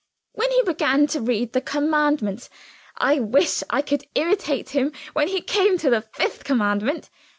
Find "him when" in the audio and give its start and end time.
4.69-5.27